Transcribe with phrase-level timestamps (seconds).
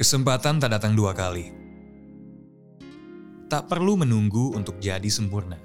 [0.00, 1.52] Kesempatan tak datang dua kali.
[3.52, 5.60] Tak perlu menunggu untuk jadi sempurna.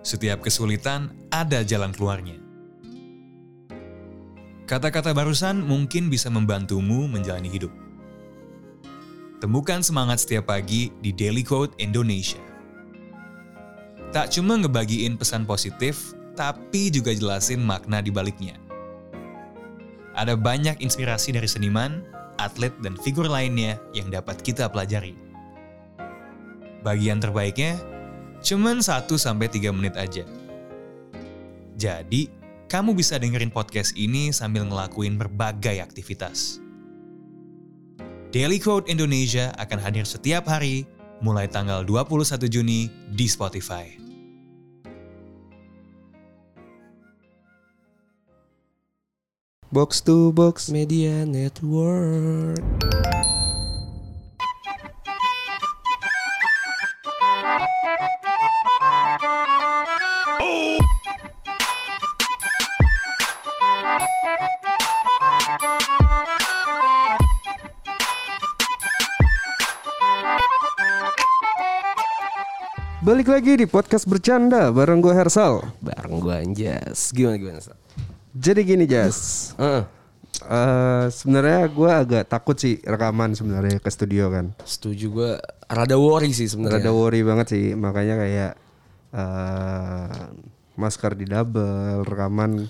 [0.00, 2.40] Setiap kesulitan ada jalan keluarnya.
[4.64, 7.68] Kata-kata barusan mungkin bisa membantumu menjalani hidup.
[9.44, 12.40] Temukan semangat setiap pagi di Daily Quote Indonesia.
[14.08, 18.56] Tak cuma ngebagiin pesan positif, tapi juga jelasin makna di baliknya.
[20.16, 25.14] Ada banyak inspirasi dari seniman, atlet, dan figur lainnya yang dapat kita pelajari.
[26.82, 27.78] Bagian terbaiknya,
[28.42, 30.26] cuman 1-3 menit aja.
[31.78, 32.26] Jadi,
[32.66, 36.58] kamu bisa dengerin podcast ini sambil ngelakuin berbagai aktivitas.
[38.32, 40.88] Daily Quote Indonesia akan hadir setiap hari
[41.20, 44.01] mulai tanggal 21 Juni di Spotify.
[49.72, 52.60] Box to Box Media Network.
[73.00, 77.08] Balik lagi di podcast bercanda bareng gue Hersal Bareng gue Anjas.
[77.16, 77.64] Gimana gimana?
[77.64, 77.81] Sal?
[78.32, 79.84] Jadi gini Jas Heeh.
[80.42, 84.50] Eh, Sebenarnya gue agak takut sih rekaman sebenarnya ke studio kan.
[84.64, 85.30] Setuju gue
[85.70, 86.82] rada worry sih sebenarnya.
[86.82, 87.64] Rada worry banget sih.
[87.76, 88.52] Makanya kayak
[89.12, 90.06] eh,
[90.72, 92.64] Masker di double Rekaman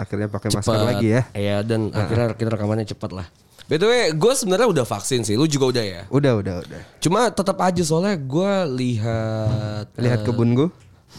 [0.00, 1.22] Akhirnya pakai masker lagi ya.
[1.36, 3.26] Iya dan akhirnya kita rekamannya cepat lah.
[3.68, 6.02] BTW gue sebenarnya udah vaksin sih, lu juga udah ya.
[6.08, 6.80] Udah udah udah.
[7.04, 10.68] Cuma tetap aja soalnya gue lihat Lihat kebun gue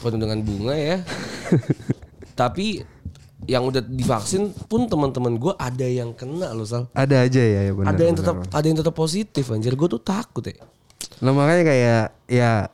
[0.02, 0.97] penuh dengan bunga ya.
[2.42, 2.81] Tapi
[3.52, 6.88] yang udah divaksin pun teman-teman gue ada yang kena loh sal.
[6.95, 9.75] Ada aja ya, ya benar, ada yang tetap ada yang tetap positif anjir.
[9.75, 10.55] Gue tuh takut ya.
[11.19, 12.72] Nah makanya kayak Ya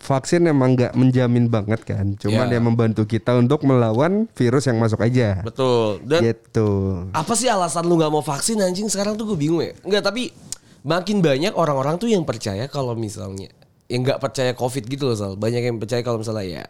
[0.00, 2.56] Vaksin emang nggak menjamin banget kan Cuman Ya.
[2.56, 6.00] dia membantu kita untuk melawan virus yang masuk aja Betul.
[6.08, 6.68] Dan Gitu
[7.12, 10.32] apa sih alasan lu nggak mau vaksin anjing sekarang tuh gue bingung ya nggak tapi
[10.80, 13.52] makin banyak orang-orang tuh yang percaya kalau misalnya
[13.84, 16.64] yang nggak percaya covid gitu loh Sal banyak yang percaya kalau misalnya ya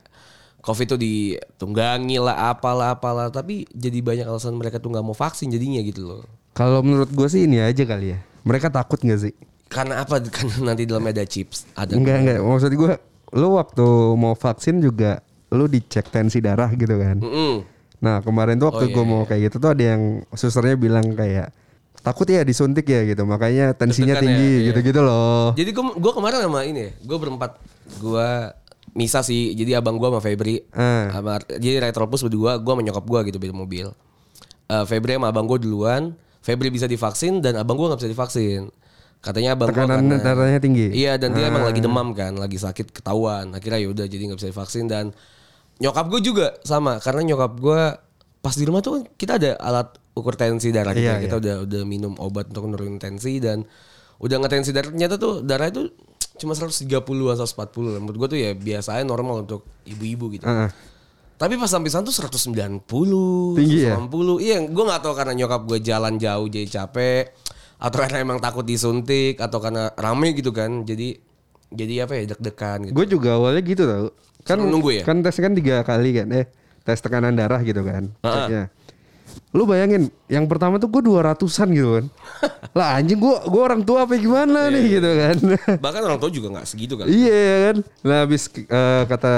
[0.64, 5.52] covid tuh ditunggangi lah apalah apalah tapi jadi banyak alasan mereka tuh nggak mau vaksin
[5.52, 8.18] jadinya gitu loh Kalau menurut gue sih ini aja kali ya.
[8.46, 9.34] Mereka takut gak sih?
[9.66, 12.38] karena apa karena nanti dalamnya ada chips ada Enggak enggak.
[12.40, 12.92] Maksud gue,
[13.34, 15.18] lu waktu mau vaksin juga
[15.50, 17.18] lu dicek tensi darah gitu kan.
[17.18, 17.54] Mm-mm.
[17.98, 21.10] Nah kemarin tuh waktu Oh, iya, gue mau kayak gitu tuh ada yang susternya bilang
[21.14, 21.50] kayak
[22.00, 23.26] takut ya disuntik ya gitu.
[23.26, 24.66] Makanya tensinya Deg-degan tinggi ya, iya.
[24.70, 25.50] gitu-gitu loh.
[25.58, 27.50] jadi gue gua kemarin sama ini ya gue berempat
[27.98, 28.28] gue
[28.94, 31.10] Misa sih jadi abang gue sama Febri Ah.
[31.10, 33.90] sama jadi retropus berdua gue sama nyokap gue gitu beda mobil.
[34.64, 38.70] Eh, Febri sama abang gue duluan Febri bisa divaksin dan abang gue nggak bisa divaksin.
[39.18, 40.92] Katanya abang Tekanan karena darahnya tinggi.
[40.92, 43.50] iya dan dia emang lagi demam kan lagi sakit ketahuan.
[43.50, 45.10] Akhirnya ya udah jadi nggak bisa divaksin dan
[45.74, 47.82] nyokap gue juga sama karena nyokap gue
[48.38, 51.82] pas di rumah tuh kita ada alat ukur tensi darah kita Iya, kita udah udah
[51.82, 53.64] minum obat untuk nurunin tensi dan
[54.20, 55.90] udah ngetensi darah ternyata tuh darah itu
[56.34, 60.70] cuma 130-an 140 menurut gue tuh ya biasanya normal untuk ibu-ibu gitu Heeh.
[61.38, 62.82] tapi pas sampai sana tuh 190
[63.58, 63.94] Tinggi ya?
[63.98, 67.30] 180 iya gue nggak tahu karena nyokap gue jalan jauh jadi capek
[67.78, 71.18] atau karena emang takut disuntik atau karena rame gitu kan jadi
[71.74, 74.06] jadi apa ya deg-degan gitu Gue juga awalnya gitu tau.
[74.46, 75.02] Kan nunggu ya?
[75.02, 76.30] Kan tes kan tiga kali kan.
[76.30, 76.46] Eh
[76.86, 78.14] tes tekanan darah gitu kan.
[78.22, 78.46] Ah.
[78.46, 78.62] Ceknya.
[79.50, 82.04] Lu bayangin, yang pertama tuh gue 200-an gitu kan.
[82.78, 85.36] lah anjing gue gua orang tua apa gimana Iya, nih gitu kan.
[85.84, 87.76] bahkan orang tua juga nggak segitu kan Iya kan.
[88.02, 89.34] Nah habis eh, kata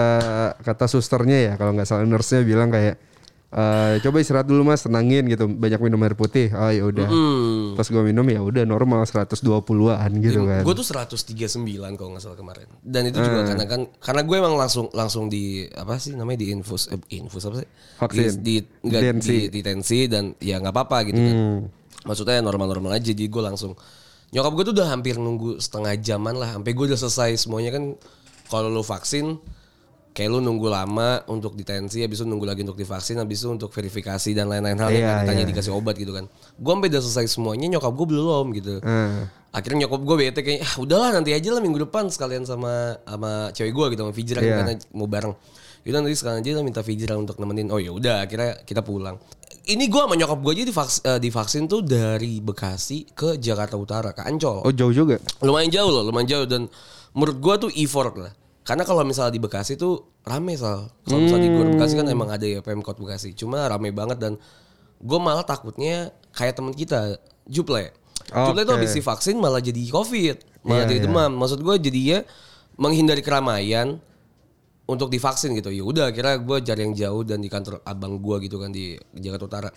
[0.60, 2.96] kata susternya ya kalau nggak salah nurse-nya bilang kayak
[3.56, 6.52] eh, coba istirahat dulu mas tenangin gitu banyak minum air putih.
[6.52, 7.08] Oh ya udah.
[7.08, 7.74] hmm.
[7.74, 10.62] Pas gue minum ya udah normal 120-an gitu kan.
[10.62, 11.64] gue tuh 139
[11.96, 15.64] kalau nggak salah kemarin dan itu juga karena kan karena gue emang langsung langsung di
[15.68, 18.40] apa sih namanya di infus eh, infus apa sih Vaksin.
[18.40, 19.28] di, di, Tensi.
[19.28, 21.60] di, di tensi dan ya nggak apa-apa gitu kan Hmm.
[22.04, 23.76] maksudnya normal-normal aja jadi gue langsung
[24.30, 27.92] nyokap gue tuh udah hampir nunggu setengah jaman lah sampai gue udah selesai semuanya kan
[28.46, 29.36] kalau lu vaksin
[30.16, 33.68] kayak lu nunggu lama untuk ditensi habis itu nunggu lagi untuk divaksin habis itu untuk
[33.68, 35.50] verifikasi dan lain-lain hal Iya, yang ditanya iya.
[35.52, 39.28] dikasih obat gitu kan gue sampai udah selesai semuanya nyokap gue belum gitu Eh.
[39.52, 43.52] akhirnya nyokap gue bete kayak ah udahlah nanti aja lah minggu depan sekalian sama sama
[43.52, 44.56] cewek gue gitu sama Fijra Iya.
[44.56, 45.36] karena mau bareng
[45.84, 49.20] Yaudah nanti sekalian aja lah minta Fijra untuk nemenin oh ya udah akhirnya kita pulang
[49.66, 54.10] ini gue sama nyokap gue aja divaks, eh, divaksin tuh dari Bekasi ke Jakarta Utara
[54.10, 55.20] ke Ancol Oh jauh juga.
[55.38, 56.66] lumayan jauh loh lumayan jauh dan
[57.12, 58.32] menurut gue tuh effort lah
[58.66, 62.28] karena kalau misalnya di Bekasi tuh rame sal kalau misalnya di Gor Bekasi kan emang
[62.34, 64.32] ada ya Pemkot Bekasi cuma rame banget dan
[64.98, 67.94] gue malah takutnya kayak temen kita Juple
[68.26, 68.78] Cuma itu Oke.
[68.82, 70.36] habis divaksin malah jadi covid,
[70.66, 71.06] malah Iya, jadi iya.
[71.06, 71.30] demam.
[71.38, 72.18] Maksud gue jadinya
[72.74, 74.02] menghindari keramaian
[74.86, 75.70] untuk divaksin gitu.
[75.70, 78.98] Ya udah, kira gue cari yang jauh dan di kantor abang gue gitu kan di
[79.14, 79.70] Jakarta Utara.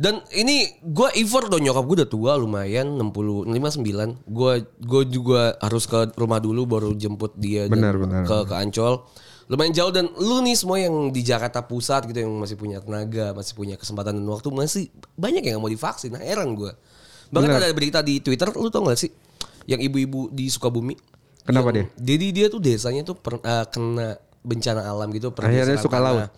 [0.00, 4.24] Dan ini gue effort dong nyokap gue udah tua lumayan 60 59.
[4.24, 8.22] Gue gue juga harus ke rumah dulu baru jemput dia dan Benar, benar.
[8.24, 9.04] ke ke Ancol.
[9.50, 13.34] Lumayan jauh dan lu nih semua yang di Jakarta Pusat gitu yang masih punya tenaga,
[13.34, 14.88] masih punya kesempatan dan waktu masih
[15.18, 16.14] banyak yang gak mau divaksin.
[16.14, 16.70] Nah, heran gue.
[17.28, 19.10] Bahkan ada berita di Twitter, lu tau gak sih?
[19.66, 20.94] Yang ibu-ibu di Sukabumi.
[21.42, 25.34] Kenapa Yang- Jadi dia tuh desanya tuh per- eh, kena bencana alam gitu.
[25.34, 26.30] Akhirnya suka laut.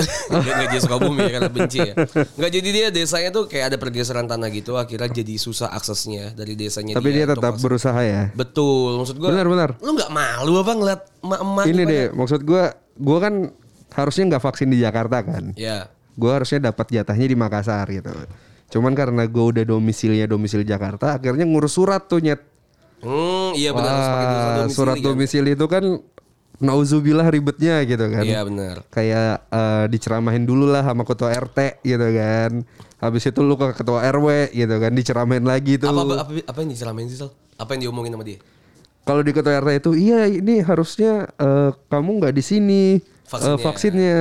[0.00, 1.94] Enggak, enggak dia Sukabumi ya karena benci ya.
[2.36, 6.54] Enggak jadi dia desanya tuh kayak ada pergeseran tanah gitu akhirnya jadi susah aksesnya dari
[6.54, 7.64] desanya Tapi dia untuk tetap masuk.
[7.66, 8.22] berusaha ya.
[8.32, 9.28] Betul, maksud gua.
[9.30, 9.70] Benar, benar.
[9.78, 12.64] Lu nggak malu apa ngeliat emak-emak Ini deh, maksud gua
[12.94, 13.34] gua kan
[13.90, 15.44] harusnya nggak vaksin di Jakarta kan.
[15.54, 15.90] Ya.
[16.14, 18.12] Gua harusnya dapat jatahnya di Makassar gitu.
[18.70, 22.38] Cuman karena gua udah domisilinya domisili Jakarta, akhirnya ngurus surat tuh nyet.
[23.00, 24.04] Hmm, iya benar Wah,
[24.60, 25.04] domisili surat kan.
[25.08, 25.84] domisili itu kan
[26.60, 28.24] nauzubillah ribetnya gitu kan.
[28.24, 28.84] Iya benar.
[28.92, 32.50] Kayak eh, diceramahin dulu lah sama ketua RT gitu kan.
[33.00, 35.88] Habis itu lu ke ketua RW gitu kan, diceramahin lagi tuh.
[35.88, 37.32] Apa, apa apa apa yang diceramain sih Sal?
[37.56, 38.38] Apa yang diomongin sama dia?
[39.08, 43.56] Kalau di ketua RT itu, iya ini harusnya eh, kamu nggak di sini eh, Vaksinnya.
[43.64, 44.20] vaksinnya.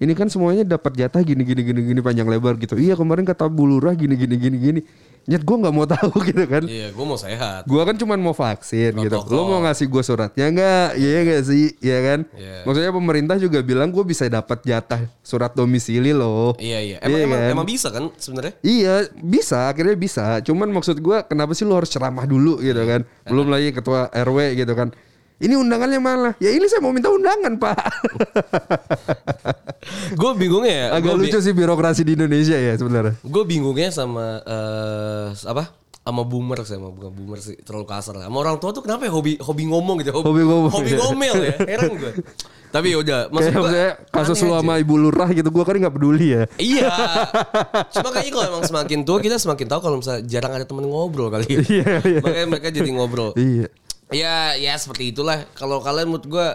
[0.00, 2.74] Ini kan semuanya dapat jatah gini gini gini gini panjang lebar gitu.
[2.80, 4.80] Iya kemarin kata Bu Lurah gini gini gini gini.
[5.28, 6.64] Nyet gue nggak mau tahu gitu kan.
[6.64, 7.68] Iya, gua mau sehat.
[7.68, 9.16] Gua kan cuman mau vaksin gitu.
[9.28, 10.88] Lo mau ngasih gue suratnya nggak?
[10.96, 11.64] Iya nggak sih?
[11.80, 12.20] Iya kan?
[12.34, 12.56] Iya.
[12.64, 16.56] Maksudnya pemerintah juga bilang gue bisa dapat jatah surat domisili loh.
[16.56, 16.96] Iya iya.
[17.04, 17.50] Emang emang, kan?
[17.52, 18.54] emang bisa kan sebenarnya?
[18.64, 23.04] Iya bisa akhirnya bisa cuman maksud gua kenapa sih lu harus ceramah dulu gitu kan
[23.28, 24.90] belum lagi ketua RW gitu kan
[25.40, 27.76] ini undangannya mana ya ini saya mau minta undangan pak
[30.20, 30.86] gue bingungnya ya.
[30.94, 35.74] agak gua lucu sih birokrasi di Indonesia ya sebenarnya Gue bingungnya sama eh apa?
[36.00, 38.26] Sama boomer sih, sama bukan boomer sih, terlalu kasar lah.
[38.26, 40.98] Sama orang tua tuh kenapa ya hobi hobi ngomong gitu, Hobi ngomong, hobi ya.
[40.98, 42.12] ngomel ya, heran gue.
[42.72, 45.94] Tapi yaudah, maksud kayak gue maksudnya kasus lu sama ibu lurah gitu gua kan nggak
[45.94, 46.88] peduli ya Iya.
[47.94, 51.28] Cuma kayaknya kalau emang semakin tua kita semakin tahu kalau misalnya jarang ada temen ngobrol
[51.30, 51.58] kali ya.
[51.68, 52.20] Iya, iya.
[52.24, 53.30] Makanya mereka jadi ngobrol.
[53.36, 53.68] iya
[54.10, 55.46] Ya, ya seperti itulah.
[55.52, 56.48] Kalau kalian menurut gue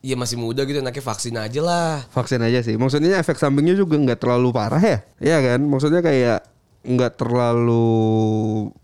[0.00, 2.06] ya masih muda gitu enaknya vaksin aja lah.
[2.08, 6.46] vaksin aja sih maksudnya efek sampingnya juga nggak terlalu parah ya Iya kan maksudnya kayak
[6.86, 7.90] nggak terlalu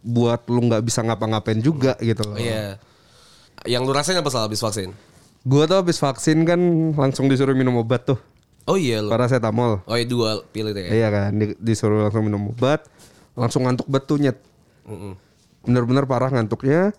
[0.02, 2.82] buat lu nggak bisa ngapa-ngapain juga gitu loh Iya.
[3.62, 4.90] Yang lu rasain apa salah habis vaksin?
[5.44, 6.58] gua tuh habis vaksin kan
[6.92, 8.18] langsung disuruh minum obat tuh
[8.66, 9.06] Oh iya lu.
[9.06, 10.90] paracetamol Oh iya dua pilih deh.
[10.90, 12.90] Iya kan, di- disuruh langsung minum obat,
[13.34, 14.40] langsung ngantuk betul nyet.
[14.82, 15.14] Mm-mm.
[15.62, 16.90] Bener-bener parah ngantuknya.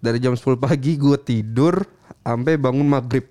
[0.00, 1.84] Dari jam 10 pagi gue tidur
[2.20, 3.28] sampai bangun maghrib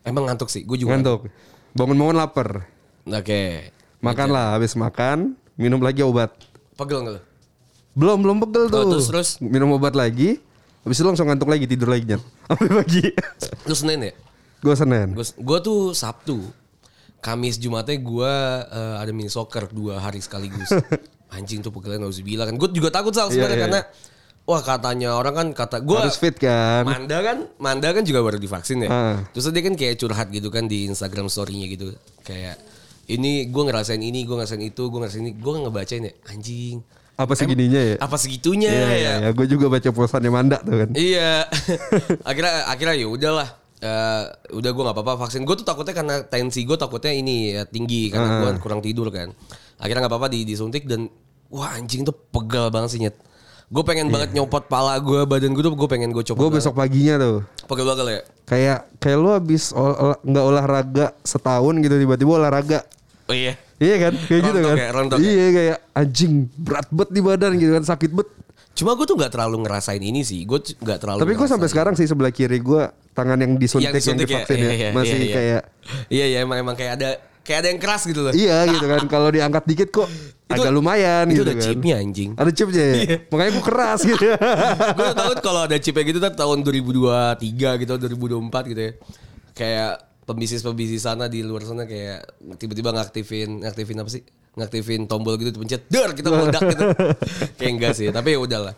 [0.00, 0.96] Emang ngantuk sih, gue juga.
[0.96, 1.28] ngantuk.
[1.76, 2.64] Bangun-bangun lapar.
[3.04, 3.68] Oke.
[4.00, 6.32] Makan lah, habis makan minum lagi obat.
[6.80, 7.22] Pegel nggak lu?
[7.92, 8.78] Belum belum pegel tuh.
[8.78, 9.28] Oh, terus, terus?
[9.44, 10.40] Minum obat lagi,
[10.80, 12.22] habis itu langsung ngantuk lagi tidur lagi nyet.
[12.48, 13.04] Sampai pagi.
[13.68, 14.12] Lu Senin ya?
[14.58, 15.08] gue Senin.
[15.36, 16.40] Gue tuh Sabtu.
[17.18, 18.32] Kamis Jumatnya gue
[18.64, 20.72] eh, ada mini soccer dua hari sekaligus.
[21.36, 22.56] Anjing tuh pegelnya gak usah bilang kan.
[22.56, 23.64] Gue juga takut Sal sebenarnya Iya, iya.
[23.68, 23.80] karena
[24.48, 26.88] wah katanya orang kan kata gue Harus fit kan.
[26.88, 28.88] Manda kan, Manda kan juga baru divaksin ya.
[28.88, 29.16] Ah.
[29.36, 31.92] Terus dia kan kayak curhat gitu kan di Instagram story-nya gitu.
[32.24, 32.56] Kayak
[33.12, 36.80] ini gue ngerasain ini, gue ngerasain itu, gue ngerasain ini, gue ngebacain ya anjing.
[37.18, 37.96] Apa segininya ya?
[38.00, 38.88] Apa segitunya Iya, ya?
[38.96, 39.30] iya, iya.
[39.36, 40.88] Gue juga baca posannya Manda tuh kan.
[40.96, 41.44] Iya.
[42.30, 43.48] akhirnya akhirnya ya udahlah.
[43.78, 44.22] Eh,
[44.56, 45.44] udah gue nggak apa-apa vaksin.
[45.44, 49.28] Gue tuh takutnya karena tensi gue takutnya ini ya, tinggi karena gue kurang tidur kan.
[49.76, 51.10] Akhirnya nggak apa-apa di, disuntik dan
[51.52, 53.18] wah anjing tuh pegal banget sih nyet.
[53.68, 56.40] Gue pengen banget nyopot pala gue, badan gue tuh gue pengen gue copot.
[56.40, 57.36] Gue besok paginya tuh.
[57.68, 58.20] Pegel banget ya.
[58.48, 62.80] Kayak kayak lu habis ol- ol- nggak olahraga setahun gitu tiba-tiba olahraga.
[63.28, 63.60] Oh iya.
[63.76, 64.12] Iya kan?
[64.24, 64.74] Kayak gitu kan?
[64.74, 65.28] ya, rontok ya.
[65.28, 68.28] iya kayak anjing berat bet di badan gitu kan sakit bet.
[68.72, 70.48] Cuma gue tuh nggak terlalu ngerasain ini sih.
[70.48, 71.18] Gue nggak terlalu.
[71.20, 72.82] Tapi gue sampai sekarang sih sebelah kiri gue
[73.12, 75.34] tangan yang disuntik yang, disuntik divaksin ya, Iya, iya, masih iya, iya.
[75.36, 75.62] kayak
[76.08, 77.10] Iya iya emang emang kayak ada
[77.48, 78.32] kayak ada yang keras gitu loh.
[78.36, 79.08] iya gitu kan.
[79.08, 80.08] Kalau diangkat dikit kok
[80.48, 81.64] agak lumayan itu gitu ada kan.
[81.64, 82.30] chipnya anjing.
[82.36, 82.94] Ada chipnya ya.
[83.00, 83.16] Iya.
[83.32, 84.24] Makanya gue keras gitu.
[85.00, 88.92] gue takut kalau ada chipnya gitu kan tahun 2023 gitu 2024 gitu ya
[89.56, 92.20] kayak pembisnis-pembisnis sana di luar sana kayak
[92.60, 94.22] tiba-tiba ngaktifin ngaktifin apa sih
[94.54, 96.84] ngaktifin tombol gitu dipencet der kita meledak gitu
[97.58, 98.74] kayak enggak sih tapi ya udahlah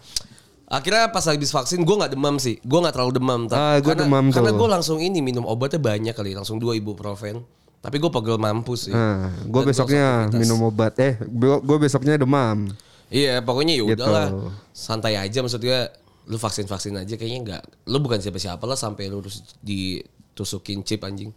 [0.70, 4.06] akhirnya pas habis vaksin gue nggak demam sih gue nggak terlalu demam Ah, gua karena,
[4.06, 4.34] demam tuh.
[4.38, 7.42] karena gue langsung ini minum obatnya banyak kali langsung dua ibuprofen
[7.80, 10.92] tapi gue pegel mampus sih Nah, gue besoknya minum obat.
[10.96, 11.16] Eh,
[11.60, 12.68] gue besoknya demam.
[13.08, 13.96] Iya pokoknya ya Gitu.
[13.98, 14.28] udahlah
[14.70, 15.88] santai aja maksudnya
[16.24, 20.84] lu vaksin vaksin aja kayaknya nggak lu bukan siapa siapa lah sampai lu harus ditusukin
[20.84, 21.32] chip anjing.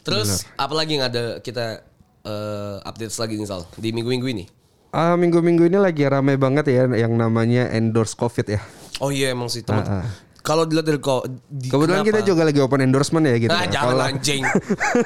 [0.00, 1.82] Terus apalagi yang ada kita
[2.22, 4.44] eh, update lagi nih Sal di minggu minggu ini.
[4.90, 8.60] ah, minggu-minggu ini lagi rame banget ya yang namanya endorse covid ya.
[9.02, 9.82] Oh iya emang sih teman.
[9.82, 10.06] Ah, ah.
[10.44, 12.28] Kalau dilihat dari kok di- Kebetulan kita kenapa?
[12.28, 13.48] juga lagi open endorsement ya gitu.
[13.48, 13.68] Ah kan.
[13.70, 14.42] jangan Kalau- anjing.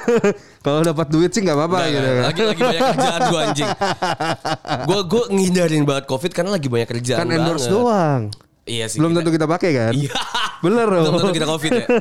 [0.67, 2.09] Kalau dapat duit sih nggak apa-apa gitu.
[2.19, 3.69] Lagi lagi banyak kerjaan gue anjing.
[4.89, 7.71] Gue gue ngindarin banget covid karena lagi banyak kerjaan Kan endorse banget.
[7.73, 8.21] doang.
[8.65, 8.97] Iya sih.
[8.99, 9.93] Belum kita- tentu kita pakai kan?
[9.95, 10.11] Iya.
[10.59, 11.15] Bener Belum dong.
[11.17, 11.85] tentu kita covid ya.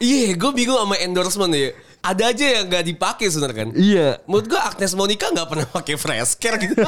[0.00, 1.74] Iya, gue bingung sama endorsement ya.
[1.98, 3.68] Ada aja yang gak dipakai sebenarnya kan.
[3.74, 4.08] Iya.
[4.30, 6.78] Menurut gue Agnes Monica gak pernah pakai fresh care gitu.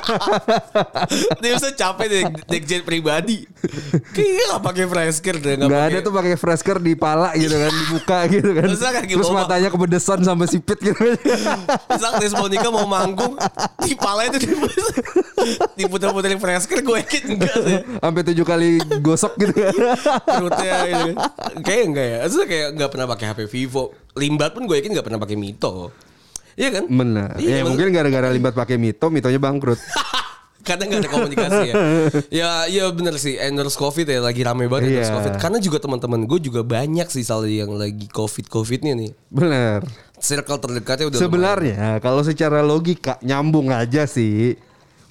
[1.42, 2.22] Dia bisa capek deh
[2.62, 3.42] jet pribadi.
[4.14, 5.54] Kayaknya gak pakai fresh care deh.
[5.58, 8.66] Nggak ada tuh pakai fresker di pala gitu kan, dibuka gitu kan.
[8.70, 10.94] Terus Terus matanya kebedesan sampai sipit gitu.
[11.90, 13.34] Terus Agnes Monica mau manggung.
[13.82, 14.38] Di pala itu
[15.74, 16.82] diputer-puterin fresh care.
[16.86, 17.78] Gue yakin enggak sih.
[17.98, 18.68] Sampai tujuh kali
[19.02, 19.74] gosok gitu kan.
[20.22, 21.10] Perutnya gitu.
[21.66, 22.16] Kayaknya enggak ya.
[22.24, 23.84] Maksudnya kayak gak pernah pakai HP Vivo.
[24.18, 25.92] Limbat pun gue yakin gak pernah pakai Mito.
[26.58, 26.84] Iya kan?
[26.90, 27.38] Benar.
[27.38, 29.80] Iya, ya mungkin gara-gara limbat pakai mito, mitonya bangkrut.
[30.66, 31.74] Karena nggak ada komunikasi ya.
[32.44, 33.40] ya, iya bener sih.
[33.40, 35.16] Endorse COVID ya lagi rame banget endorse Iya.
[35.16, 35.32] COVID.
[35.40, 39.10] Karena juga teman-teman gue juga banyak sih soal yang lagi COVID COVIDnya nih.
[39.32, 39.88] Benar.
[40.20, 44.60] Circle terdekatnya udah Sebenarnya kalau secara logika nyambung aja sih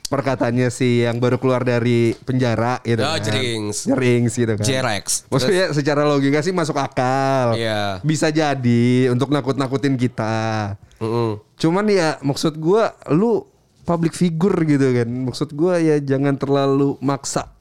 [0.10, 3.22] perkataannya si yang baru keluar dari penjara gitu Oh, kan.
[3.22, 3.78] Jerings.
[3.86, 4.66] Jerings gitu kan.
[4.66, 5.30] Jerex.
[5.30, 7.54] Maksudnya secara logika sih masuk akal.
[7.54, 8.02] Iya.
[8.02, 10.76] Bisa jadi untuk nakut-nakutin kita.
[10.98, 11.38] Mm-mm.
[11.56, 13.46] Cuman ya maksud gua lu
[13.86, 15.08] public figure gitu kan.
[15.08, 17.54] Maksud gua ya jangan terlalu maksa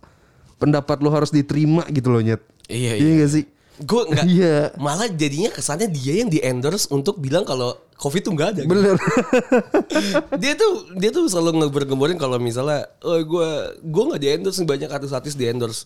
[0.56, 2.42] pendapat lu harus diterima gitu loh nyet.
[2.66, 3.20] Iya, Iya iya.
[3.22, 3.44] gak sih?
[3.78, 4.24] Gue nggak.
[4.26, 4.56] Iya.
[4.74, 8.60] Malah jadinya kesannya dia yang di endorse untuk bilang kalau COVID tuh nggak ada.
[8.62, 8.70] gitu.
[8.70, 8.96] Bener.
[10.42, 13.50] dia tuh dia tuh selalu ngeber-gemborin kalau misalnya, oh gue
[13.82, 15.82] gue nggak di endorse banyak artis-artis di endorse.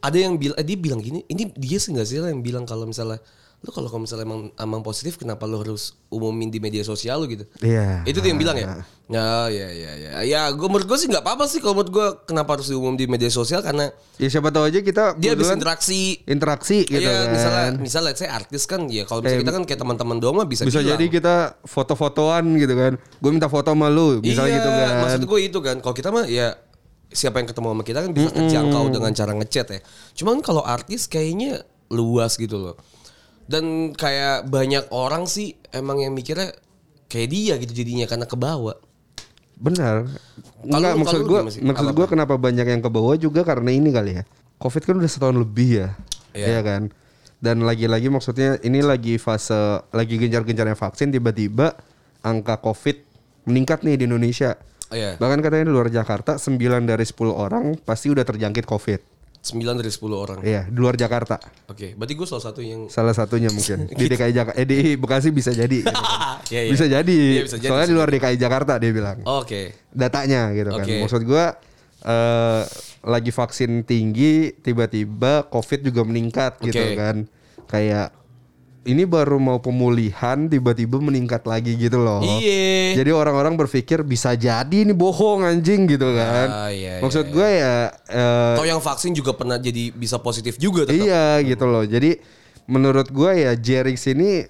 [0.00, 2.88] Ada yang bilang, eh, dia bilang gini, ini dia sih nggak sih yang bilang kalau
[2.88, 3.20] misalnya
[3.60, 7.44] lu kalau misalnya emang, emang positif kenapa lu harus umumin di media sosial lu gitu?
[7.60, 8.00] Iya.
[8.02, 8.80] Itu dia yang bilang ya?
[9.06, 10.10] Ya ya ya ya.
[10.22, 13.04] Ya gue menurut gue sih nggak apa-apa sih kalau menurut gue kenapa harus diumum di
[13.04, 16.24] media sosial karena Ya siapa tahu aja kita dia kebetulan interaksi.
[16.24, 17.28] interaksi gitu Iya, kan.
[17.28, 20.46] misalnya misalnya saya artis kan ya kalau misalnya Eh, kita kan kayak teman-teman doang mah
[20.46, 20.96] bisa bisa bilang.
[20.96, 22.92] jadi kita foto-fotoan gitu kan.
[23.18, 24.92] Gue minta foto sama lu, misalnya iya, gitu kan.
[25.02, 25.76] Maksud gue itu kan.
[25.78, 26.56] Kalau kita mah ya
[27.10, 29.80] siapa yang ketemu sama kita kan bisa terjangkau dengan cara ngechat ya.
[30.14, 32.76] Cuman kalau artis kayaknya luas gitu loh.
[33.50, 36.54] Dan kayak banyak orang sih emang yang mikirnya
[37.10, 38.78] kayak dia gitu jadinya karena kebawa.
[39.58, 40.06] Benar.
[40.62, 44.22] Kalau Enggak maksud gue maksud gue kenapa banyak yang ke bawah juga karena ini kali
[44.22, 44.24] ya.
[44.62, 45.88] Covid kan udah setahun lebih ya.
[46.30, 46.46] Iya.
[46.46, 46.82] Iya kan?
[47.42, 51.74] Dan lagi-lagi maksudnya ini lagi fase lagi gencar-gencarnya vaksin tiba-tiba
[52.22, 53.02] angka Covid
[53.50, 54.54] meningkat nih di Indonesia.
[54.90, 55.18] Oh, iya.
[55.18, 59.00] Bahkan katanya di luar Jakarta 9 dari 10 orang pasti udah terjangkit Covid.
[59.40, 60.38] 9 dari 10 orang.
[60.44, 61.40] Iya, di luar Jakarta.
[61.64, 64.56] Oke, berarti gue salah satu yang Salah satunya mungkin di DKI Jakarta.
[64.60, 65.80] Eh di Bekasi bisa jadi.
[65.80, 66.44] gitu kan.
[66.52, 66.72] Iya, iya.
[66.76, 67.20] Bisa jadi.
[67.40, 69.18] Iya, bisa jadi, Soalnya bisa di luar DKI Jakarta dia bilang.
[69.24, 69.72] Oke.
[69.88, 70.84] Datanya gitu kan.
[70.84, 70.94] Oke.
[71.00, 71.56] Maksud gua
[72.00, 72.62] eh
[73.00, 76.96] lagi vaksin tinggi tiba-tiba Covid juga meningkat gitu Oke.
[77.00, 77.16] kan.
[77.64, 78.12] Kayak
[78.80, 82.24] ini baru mau pemulihan tiba-tiba meningkat lagi gitu loh.
[82.24, 82.96] Iya.
[82.96, 86.48] Jadi orang-orang berpikir bisa jadi ini bohong anjing gitu kan.
[86.48, 87.74] Ah, iya, Maksud iya, gue ya
[88.08, 90.96] eh, Atau yang vaksin juga pernah jadi bisa positif juga tetap.
[90.96, 91.84] Iya gitu loh.
[91.84, 92.16] Jadi
[92.64, 94.46] menurut gua ya Jerix ini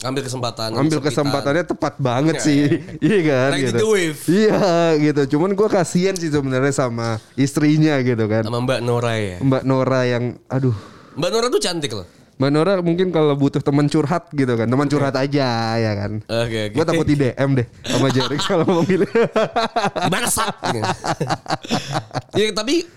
[0.00, 0.72] Ambil kesempatan.
[0.72, 1.28] ambil kesempitan.
[1.28, 2.60] kesempatannya tepat banget Iya, sih.
[2.98, 3.76] Iya kan Riding gitu.
[3.76, 4.20] the wave.
[4.26, 4.60] Iya
[4.98, 5.22] gitu.
[5.36, 8.42] Cuman gua kasihan sih sebenarnya sama istrinya gitu kan.
[8.42, 9.36] Sama Mbak Nora ya.
[9.38, 10.74] Mbak Nora yang aduh.
[11.14, 12.08] Mbak Nora tuh cantik loh.
[12.40, 16.24] Mbak Nora mungkin kalau butuh teman curhat gitu kan, teman curhat aja ya kan.
[16.24, 16.76] Oke, oke.
[16.80, 19.04] Gue takut di DM deh sama Jerix kalau mau milih.
[20.08, 20.48] Gimana sak?
[22.32, 22.88] ya tapi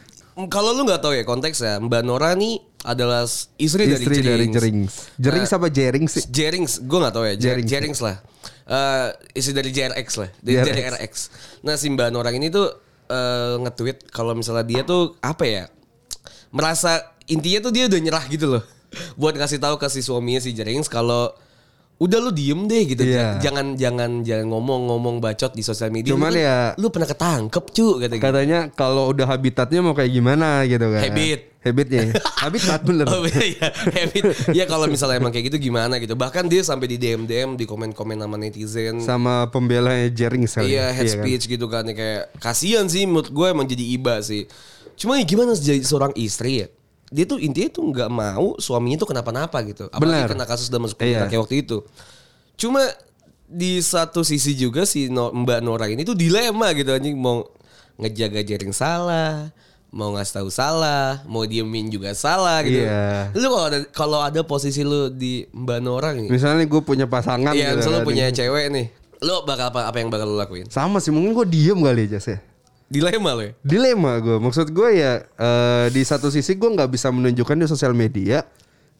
[0.47, 3.27] kalau lu nggak tahu ya konteksnya Mbak Nora nih adalah
[3.59, 5.11] istri, Istri dari dari Jerings.
[5.19, 6.23] Jerings apa Jerings sih?
[6.31, 7.35] Jerings, gue nggak tahu ya.
[7.35, 7.67] Jer- Jerings.
[7.67, 8.15] Jerings lah.
[8.63, 10.71] Eh istri dari JRX lah, dari JRX.
[10.71, 11.13] JRX.
[11.67, 12.71] Nah si Mbak Nora ini tuh
[13.11, 15.63] eh, nge-tweet kalau misalnya dia tuh apa ya
[16.47, 18.63] merasa intinya tuh dia udah nyerah gitu loh
[19.13, 21.31] buat kasih tahu ke si suaminya si Jerings kalau
[21.95, 23.37] udah lu diem deh gitu Iya.
[23.39, 27.65] jangan jangan jangan ngomong-ngomong bacot di sosial media Cuman Lu kan- ya- lu pernah ketangkep
[27.69, 28.19] cu kata gitu.
[28.19, 30.99] Katanya kalau udah habitatnya mau kayak gimana gitu kan.
[31.05, 31.39] Habit.
[31.63, 32.11] Habitnya.
[32.35, 33.07] Habitat bener.
[33.13, 34.23] Oh iya, habit.
[34.51, 36.11] Ya kalau misalnya emang kayak gitu gimana gitu.
[36.13, 38.99] Bahkan dia sampai di DM DM di komen-komen sama netizen.
[38.99, 40.75] sama pembelanya Jerings kali.
[40.75, 40.91] Iya ya.
[40.91, 41.13] head kan?
[41.15, 44.43] speech gitu kan ya kayak kasihan sih menurut gue emang jadi iba sih.
[44.93, 46.67] Cuma ya gimana jadi seorang istri ya?
[47.13, 49.85] Dia tuh intinya tuh nggak mau suaminya tuh kenapa-napa gitu.
[49.87, 50.33] Apalagi Benar.
[50.33, 51.29] kena kasus dalam masuk Iya.
[51.29, 51.85] kayak waktu itu.
[52.57, 52.81] Cuma
[53.45, 57.45] di satu sisi juga si No- Mbak Nora ini tuh dilema gitu anjing mau
[57.95, 59.53] ngejaga jaring salah,
[59.89, 62.81] mau ngasih tahu salah, mau diemin juga salah gitu.
[62.81, 63.29] Iya.
[63.31, 66.33] Lu kalau ada kalau ada posisi lu di Mbak Nora nih.
[66.33, 68.09] Misalnya gue punya pasangan Iya, gitu misalnya lu kan.
[68.09, 68.87] punya cewek nih.
[69.21, 70.65] Lo bakal apa, apa yang bakal lo lakuin?
[70.67, 72.37] Sama sih mungkin gue diem kali aja sih.
[72.93, 73.51] Dilema lo ya?
[73.65, 74.37] Dilema gue.
[74.37, 78.45] Maksud gue ya eh, di satu sisi gue nggak bisa menunjukkan di sosial media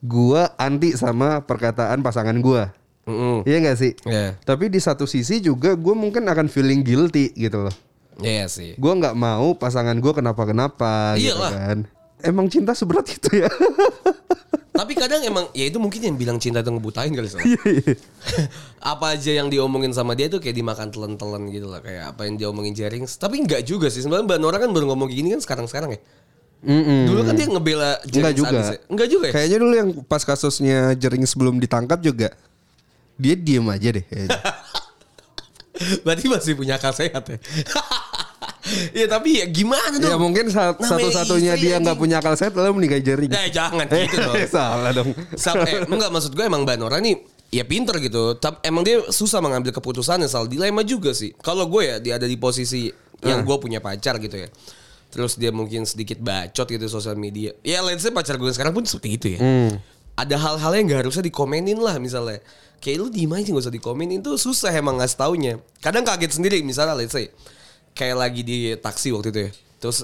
[0.04, 2.64] gue anti sama perkataan pasangan gue.
[3.04, 3.44] Mm-mm.
[3.44, 3.92] Iya gak sih?
[4.08, 4.40] Iya.
[4.48, 7.76] Tapi di satu sisi juga gue mungkin akan feeling guilty gitu loh.
[8.20, 8.76] Iya sih.
[8.80, 11.52] Gue nggak mau pasangan gue kenapa-kenapa gitu Iyalah.
[11.52, 11.78] kan.
[12.24, 13.52] Emang cinta seberat itu ya?
[14.74, 17.46] Tapi kadang emang ya itu mungkin yang bilang cinta itu ngebutain kali Sal.
[17.46, 17.94] Iya,
[18.98, 22.42] apa aja yang diomongin sama dia tuh kayak dimakan telan-telan gitu lah kayak apa yang
[22.42, 23.06] dia omongin jaring.
[23.06, 24.02] Tapi enggak juga sih.
[24.02, 26.02] Sebenarnya Mbak Nora kan baru ngomong kayak gini kan sekarang-sekarang ya.
[26.64, 27.12] Mm-mm.
[27.12, 28.50] Dulu kan dia ngebela Enggak jaring juga.
[28.50, 28.80] sadis ya.
[28.90, 29.34] Enggak juga ya?
[29.38, 32.34] Kayaknya dulu yang pas kasusnya Jering sebelum ditangkap juga
[33.14, 34.06] dia diem aja deh.
[36.06, 37.38] Berarti masih punya akal sehat ya.
[38.94, 40.12] Iya tapi ya gimana dong?
[40.12, 43.32] ya mungkin sa- satu-satunya dia nggak punya akal sehat lalu menikahi Jering.
[43.32, 44.36] Eh jangan gitu dong.
[44.54, 45.10] Salah dong.
[45.34, 47.16] Sam, eh, enggak maksud gue emang Mbak Nora nih
[47.50, 48.36] ya pinter gitu.
[48.36, 51.34] Tapi emang dia susah mengambil keputusannya soal dilema juga sih.
[51.38, 52.90] Kalau gue ya dia ada di posisi
[53.22, 54.50] yang gue punya pacar gitu ya.
[55.14, 57.54] Terus dia mungkin sedikit bacot gitu sosial media.
[57.62, 59.40] Ya let's say pacar gue sekarang pun seperti itu ya.
[60.14, 62.42] Ada hal-hal yang gak harusnya dikomenin lah misalnya.
[62.78, 65.54] Kayak lu diem aja gak usah dikomenin tuh susah emang ngasih taunya.
[65.80, 67.30] Kadang kaget sendiri misalnya let's say.
[67.94, 69.52] Kayak lagi di taksi waktu itu ya.
[69.82, 69.98] Terus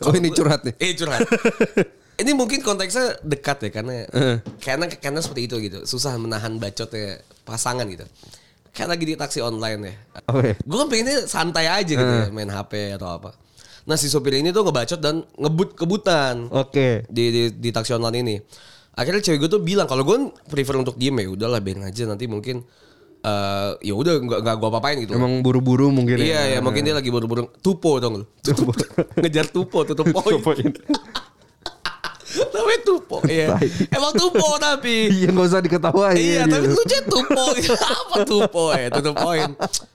[0.00, 0.74] Oh ini curhat nih.
[0.80, 1.28] Eh curhat.
[2.22, 4.08] ini mungkin konteksnya dekat ya karena
[4.60, 5.78] karena karena seperti itu gitu.
[5.84, 8.08] Susah menahan bacotnya pasangan gitu.
[8.72, 9.94] Kayak lagi di taksi online ya.
[10.32, 10.56] Oke.
[10.64, 13.30] Gue kan pengennya santai aja gitu ya, main HP atau apa.
[13.84, 17.04] Nah si sopir ini tuh ngebacot dan ngebut kebutan Oke.
[17.10, 18.36] di, di di taksi online ini.
[18.96, 22.24] Akhirnya cewek gue tuh bilang kalau gue prefer untuk diem ya udahlah biarin aja nanti
[22.24, 22.64] mungkin
[23.20, 25.12] eh ya udah nggak nggak gue apa-apain gitu.
[25.12, 28.24] Emang buru-buru mungkin Iya ya mungkin dia lagi buru-buru tupo dong lu.
[28.40, 28.72] Tupo.
[29.20, 30.72] Ngejar tupo tutup poin.
[32.30, 33.58] Namanya tupo iya.
[33.90, 34.94] Emang tupo tapi.
[35.20, 36.16] Iya nggak usah diketawain.
[36.16, 36.76] Iya tapi gitu.
[36.76, 37.42] lu cek tupo.
[38.00, 39.48] Apa tupo ya tutup poin.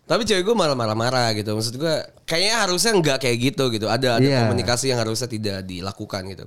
[0.06, 1.56] Tapi cewek gue malah marah-marah gitu.
[1.56, 3.88] Maksud gue kayaknya harusnya nggak kayak gitu gitu.
[3.88, 4.40] Ada ada Iya.
[4.46, 6.46] komunikasi yang harusnya tidak dilakukan gitu.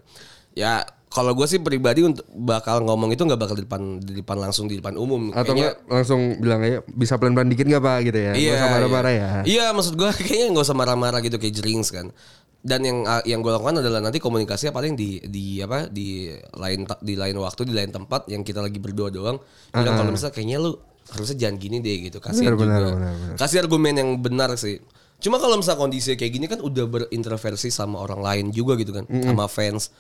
[0.53, 4.37] Ya kalau gue sih pribadi untuk bakal ngomong itu nggak bakal di depan di depan
[4.37, 5.33] langsung di depan umum.
[5.33, 8.33] Atau Kayaknya- nggak langsung bilang aja bisa pelan-pelan dikit nggak pak gitu ya?
[8.37, 9.25] Nggak usah marah-marah iya.
[9.25, 9.43] ya.
[9.49, 12.13] Iya, maksud gue kayaknya nggak usah marah-marah gitu kayak jerings kan.
[12.59, 16.27] Dan yang yang gue lakukan adalah nanti komunikasinya paling di di apa di
[16.59, 19.39] lain di lain waktu di lain tempat yang kita lagi berdua doang.
[19.71, 20.75] Bilang kalau misalnya kayaknya lu
[21.09, 22.19] harusnya jangan gini deh gitu.
[22.19, 22.63] Kasih Benar, juga.
[22.67, 23.37] benar, benar, benar.
[23.39, 24.83] Kasih argumen yang benar sih.
[25.19, 29.07] Cuma kalau misalnya kondisi kayak gini kan udah berinterversi sama orang lain juga gitu kan,
[29.07, 29.91] sama fans.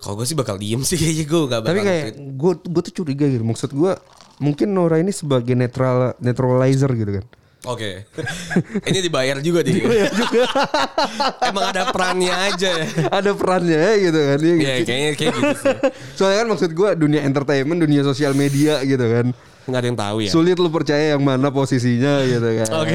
[0.00, 2.94] Kalau gue sih bakal diem sih kayaknya gue gak bakal Tapi kayak gue gue tuh
[3.00, 3.44] curiga gitu.
[3.44, 3.92] Maksud gue
[4.40, 7.24] mungkin Nora ini sebagai netral neutralizer gitu kan.
[7.64, 8.04] Oke.
[8.88, 9.80] Ini dibayar juga dia.
[11.48, 12.86] Emang ada perannya aja ya.
[13.08, 14.38] Ada perannya ya gitu kan.
[14.38, 15.76] Iya, Iya, kayaknya kayak gitu sih.
[16.20, 19.32] Soalnya kan maksud gue dunia entertainment, dunia sosial media gitu kan.
[19.64, 20.30] Nggak ada yang tahu ya.
[20.30, 22.68] Sulit lu percaya yang mana posisinya gitu kan.
[22.76, 22.94] Oke.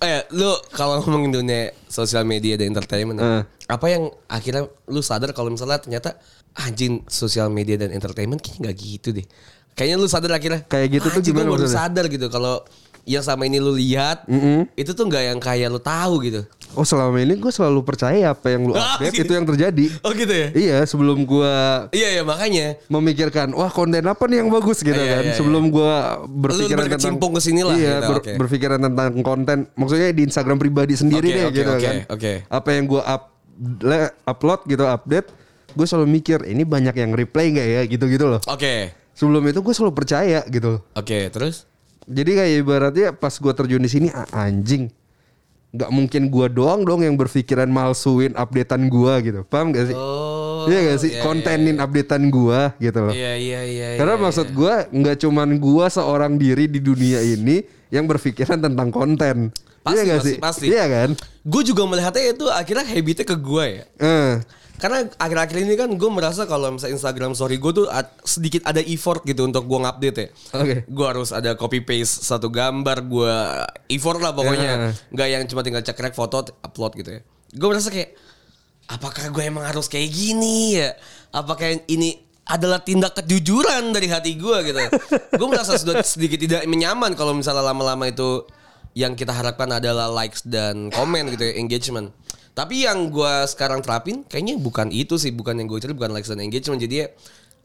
[0.00, 3.42] eh, lu kalau ngomongin dunia sosial media dan entertainment, Eh.
[3.66, 6.14] apa yang akhirnya lu sadar kalau misalnya ternyata
[6.56, 9.26] anjing sosial media dan entertainment kayaknya nggak gitu deh.
[9.72, 10.60] Kayaknya lu sadar akhirnya.
[10.64, 12.54] Kayak gitu tuh "Anjing, gimana gua baru maksudnya?" sadar gitu kalau
[13.02, 14.28] yang sama ini lu lihat
[14.74, 16.44] itu tuh nggak yang kayak lu tahu gitu.
[16.70, 19.26] Oh selama ini gue selalu percaya apa yang lu Ah, update gitu.
[19.26, 19.84] itu yang terjadi.
[20.00, 20.48] Oh gitu ya?
[20.52, 21.54] Iya sebelum gue
[21.90, 22.78] Iya ya makanya.
[22.86, 27.18] memikirkan wah konten apa nih yang bagus gitu Iya, kan iya, sebelum gua berpikiran tentang
[27.18, 28.32] berkecimpung ke sini lah iya gitu, ber- oke.
[28.38, 32.32] berpikiran tentang konten maksudnya di Instagram pribadi sendiri Oke, deh oke, gitu oke, kan oke.
[32.46, 33.22] apa yang gua up,
[34.24, 35.28] upload gitu update
[35.70, 38.94] gue selalu mikir ini banyak yang replay nggak ya gitu gitu loh Oke.
[39.20, 40.82] Sebelum itu gue selalu percaya gitu loh.
[40.96, 41.68] Oke, terus?
[42.10, 44.90] jadi kayak ibaratnya pas gua terjun di sini ah, anjing
[45.70, 49.98] nggak mungkin gua doang dong yang berpikiran malsuin updatean gua gitu paham gak sih
[50.60, 50.68] Oh.
[50.68, 53.88] Iya gak sih kontenin updatean gua gitu loh Iya iya iya.
[53.96, 58.92] karena iya, maksud gua nggak cuman gua seorang diri di dunia ini yang berpikiran tentang
[58.92, 59.50] konten.
[59.80, 60.36] Pasti, iya gak pasti, sih?
[60.36, 60.66] pasti.
[60.68, 61.10] Iya kan?
[61.42, 63.84] Gue juga melihatnya itu akhirnya habitnya ke gue ya.
[63.98, 64.32] Eh,
[64.80, 68.80] Karena akhir-akhir ini kan gue merasa kalau misalnya Instagram story gue tuh ad- sedikit ada
[68.80, 70.28] effort gitu untuk gue ngupdate ya.
[70.56, 70.74] Oke.
[70.88, 73.34] Gue harus ada copy paste satu gambar, gue
[73.92, 74.90] effort lah pokoknya.
[74.90, 74.92] Eh.
[75.12, 77.20] Nggak yang cuma tinggal cekrek foto upload gitu ya.
[77.52, 78.16] Gue merasa kayak
[78.88, 80.96] apakah gue emang harus kayak gini ya?
[81.30, 82.16] Apakah ini
[82.50, 84.80] adalah tindak kejujuran dari hati gue gitu.
[85.38, 88.42] gue merasa sudah sedikit tidak nyaman kalau misalnya lama-lama itu
[88.98, 92.10] yang kita harapkan adalah likes dan komen gitu ya, engagement.
[92.60, 96.28] Tapi yang gue sekarang terapin kayaknya bukan itu sih, bukan yang gue cari bukan likes
[96.28, 96.76] dan engagement.
[96.76, 97.08] Jadi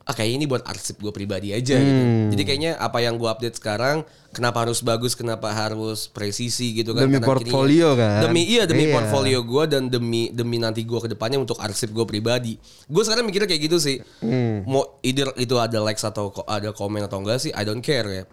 [0.05, 2.03] ah kayaknya ini buat arsip gue pribadi aja gitu.
[2.31, 7.09] Jadi kayaknya apa yang gue update sekarang, kenapa harus bagus, kenapa harus presisi gitu kan.
[7.09, 8.21] Demi Karena portfolio kan?
[8.23, 9.01] Demi iya demi Iya.
[9.01, 12.55] portfolio gue dan demi demi nanti gue ke depannya untuk arsip gue pribadi.
[12.85, 13.97] Gue sekarang mikirnya kayak gitu sih.
[14.21, 14.61] Hmm.
[14.69, 18.23] Mau either itu ada likes atau ada komen atau enggak sih, I don't care ya.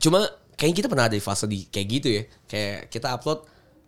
[0.00, 0.24] Cuma
[0.56, 2.22] kayaknya kita pernah ada di fase di kayak gitu ya.
[2.48, 3.44] Kayak kita upload,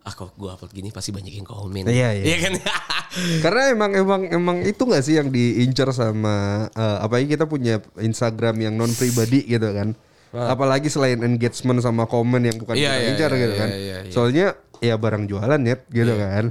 [0.06, 1.84] ah kok gue upload gini pasti banyak yang komen.
[1.90, 2.36] Iya, iya.
[2.40, 2.54] kan?
[3.44, 8.56] Karena emang emang emang itu nggak sih yang diincar sama eh, apalagi kita punya Instagram
[8.62, 9.92] yang non pribadi gitu kan.
[10.28, 13.68] Apalagi selain engagement sama komen yang bukan Iya, kita iya, incar iya, gitu iya, kan.
[13.68, 14.12] iya, iya.
[14.12, 14.46] Soalnya
[14.78, 16.44] ya barang jualan ya gitu kan.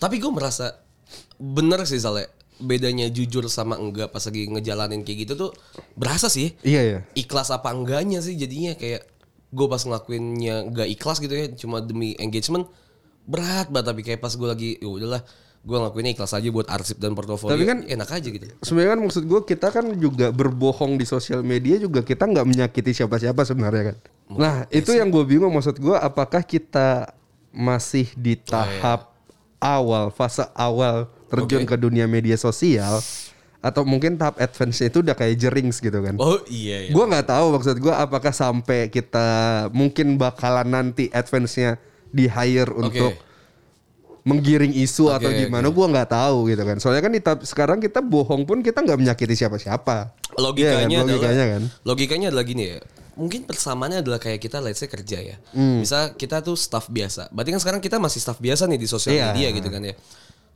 [0.00, 0.80] Tapi gue merasa
[1.38, 5.50] bener sih soalnya bedanya jujur sama enggak pas lagi ngejalanin kayak gitu tuh
[5.94, 6.56] berasa sih.
[6.66, 6.98] Iya ya.
[7.14, 9.06] Ikhlas apa enggaknya sih jadinya kayak
[9.48, 12.68] gue pas ngelakuinnya enggak ikhlas gitu ya cuma demi engagement
[13.28, 15.20] berat banget tapi kayak pas gue lagi ya udahlah
[15.58, 18.46] gue ngelakuinnya ikhlas aja buat arsip dan portofolio Tapi kan- enak aja gitu.
[18.64, 22.96] Sebenarnya kan maksud gue kita kan juga berbohong di sosial media juga kita nggak menyakiti
[22.96, 23.96] siapa-siapa sebenarnya kan.
[24.32, 27.12] Nah itu yang gue bingung maksud gue apakah kita
[27.52, 29.12] masih di tahap
[29.58, 31.74] awal fase awal terjun Oke.
[31.74, 33.02] ke dunia media sosial
[33.58, 36.14] atau mungkin tahap advance itu udah kayak jerings gitu kan.
[36.16, 36.92] Oh iya iya.
[36.94, 39.26] Gue nggak tahu maksud gue apakah sampai kita
[39.74, 41.76] mungkin bakalan nanti advance-nya
[42.08, 43.14] di hire untuk
[44.22, 46.76] menggiring isu atau Oke, gimana gue nggak tahu gitu kan.
[46.76, 50.12] Soalnya kan tahap sekarang kita bohong pun kita nggak menyakiti siapa-siapa.
[50.36, 51.62] Logikanya Iya kan, adalah logikanya kan.
[51.82, 52.78] logikanya adalah gini ya.
[53.18, 55.36] Mungkin persamaannya adalah kayak kita let's say kerja ya.
[55.50, 55.80] Hmm.
[55.80, 57.32] misal kita tuh staff biasa.
[57.32, 59.24] Berarti kan sekarang kita masih staff biasa nih di sosial Iya.
[59.32, 59.94] media gitu kan ya.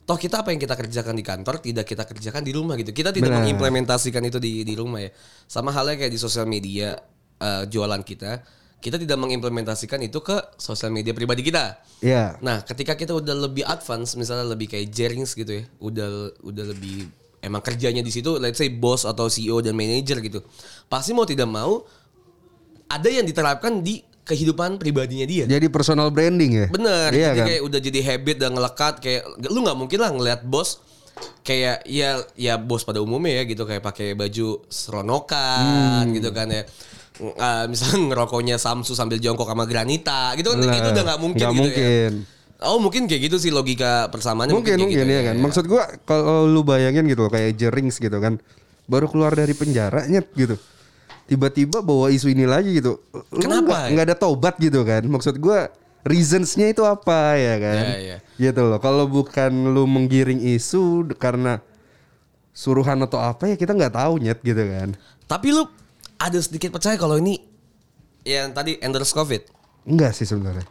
[0.03, 2.91] Toh kita apa yang kita kerjakan di kantor tidak kita kerjakan di rumah gitu.
[2.93, 3.41] Kita tidak Benar.
[3.41, 5.11] mengimplementasikan itu di di rumah ya.
[5.49, 6.93] Sama halnya kayak di sosial media
[7.41, 8.43] eh, jualan kita
[8.83, 13.63] kita tidak mengimplementasikan itu ke sosial media pribadi kita Iya Nah, ketika kita udah lebih
[13.63, 17.07] advance, misalnya lebih kayak Jerings gitu ya, udah udah lebih
[17.39, 20.43] emang kerjanya di situ, let's say bos atau CEO dan manager gitu,
[20.87, 21.87] pasti mau tidak mau
[22.87, 25.45] ada yang diterapkan di kehidupan pribadinya dia.
[25.47, 29.23] jadi personal branding ya Bener, iya jadi kan kayak udah jadi habit dan ngelekat kayak
[29.47, 30.79] lu nggak mungkin lah ngeliat bos
[31.43, 36.15] kayak ya ya bos pada umumnya ya gitu kayak pakai baju seronokan Hmm.
[36.15, 36.63] gitu kan ya.
[37.15, 41.39] Uh, misalnya ngerokoknya Samsu sambil jongkok sama Granita gitu kan Nah, itu udah nggak mungkin
[41.39, 42.13] nggak gitu mungkin.
[42.17, 42.63] ya.
[42.63, 45.83] Oh mungkin kayak gitu sih logika persamaannya mungkin kayak mungkin gitu ya kan maksud gua
[46.01, 48.41] kalau lu bayangin gitu kayak jerings gitu kan
[48.85, 50.57] baru keluar dari penjara nyet gitu
[51.25, 52.97] tiba-tiba bawa isu ini lagi gitu
[53.29, 53.91] Lu Kenapa nggak ya?
[53.93, 55.69] nggak ada tobat gitu kan maksud gua
[56.03, 58.17] reasonsnya itu apa ya kan Ya, ya.
[58.41, 60.83] gitu loh kalau bukan lu menggiring isu
[61.15, 61.61] karena
[62.51, 64.89] suruhan atau apa ya kita nggak tahu nyet gitu kan
[65.25, 65.65] Tapi lu
[66.23, 67.43] ada sedikit percaya kalau ini
[68.23, 69.43] yang tadi endorse COVID.
[69.83, 70.63] enggak sih sebenarnya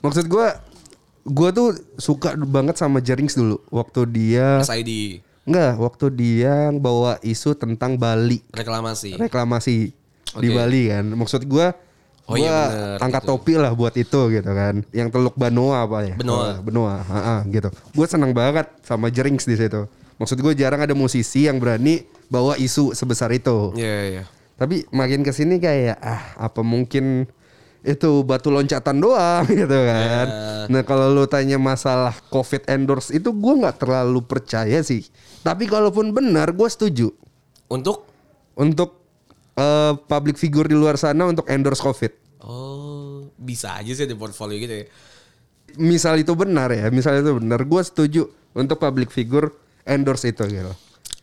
[0.00, 0.56] maksud gua
[1.22, 7.58] gua tuh suka banget sama jerings dulu waktu dia SID Enggak, waktu dia bawa isu
[7.58, 9.18] tentang Bali, reklamasi.
[9.18, 9.90] reklamasi
[10.38, 10.54] di Oke.
[10.54, 11.02] Bali kan.
[11.10, 11.74] Maksud gua
[12.30, 13.30] Oh gua iya bener, angkat gitu.
[13.34, 14.86] topi lah buat itu gitu kan.
[14.94, 16.14] Yang Teluk Benoa apa ya?
[16.14, 16.46] Benoa.
[16.46, 17.74] Oh, Benoa, ha-ha, gitu.
[17.90, 19.90] Gue seneng banget sama Jerings di situ.
[20.22, 23.74] Maksud gue jarang ada musisi yang berani bawa isu sebesar itu.
[23.74, 24.24] Iya iya.
[24.54, 27.26] Tapi makin ke sini kayak ah apa mungkin
[27.82, 30.26] itu batu loncatan doang gitu kan.
[30.26, 30.70] Ya.
[30.70, 35.02] Nah kalau lu tanya masalah COVID endorse itu gue nggak terlalu percaya sih.
[35.42, 37.10] Tapi kalaupun benar gue setuju
[37.66, 38.06] Untuk
[38.54, 39.02] untuk
[39.54, 42.12] eh, public figure di luar sana untuk endorse COVID.
[42.42, 44.86] oh bisa aja sih di portfolio gitu ya.
[45.72, 50.72] Misal itu benar ya, misal itu benar, gue setuju untuk public figure endorse itu gitu.